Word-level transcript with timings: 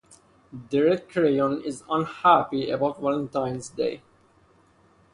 The 0.71 0.81
red 0.81 1.09
crayon 1.09 1.61
is 1.63 1.83
unhappy 1.87 2.71
about 2.71 2.99
Valentine's 3.01 3.69
Day. 3.69 4.01